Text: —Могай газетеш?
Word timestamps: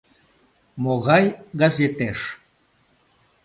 —Могай 0.83 1.25
газетеш? 1.61 2.19